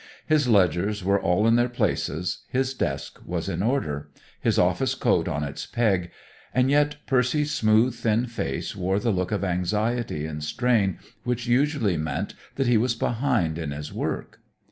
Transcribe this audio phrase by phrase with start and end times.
[0.25, 5.27] His ledgers were all in their places, his desk was in order, his office coat
[5.27, 6.09] on its peg,
[6.55, 11.97] and yet Percy's smooth, thin face wore the look of anxiety and strain which usually
[11.97, 14.39] meant that he was behind in his work.